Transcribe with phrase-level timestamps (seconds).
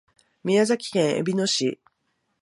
[0.43, 1.79] 宮崎県えびの市